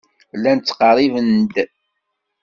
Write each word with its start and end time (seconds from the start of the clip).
Llan 0.37 0.59
ttqerriben-d. 0.59 1.55